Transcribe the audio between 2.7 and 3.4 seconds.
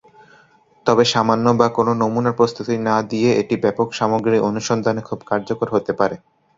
না দিয়ে